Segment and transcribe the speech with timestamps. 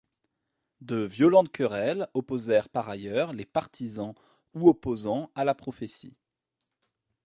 [0.81, 4.15] De violentes querelles opposèrent par ailleurs les partisans
[4.55, 6.15] ou opposants à la prophétie.